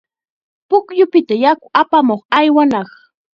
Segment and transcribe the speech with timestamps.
[0.69, 2.89] Pukyupita yaku apamuq aywanaq.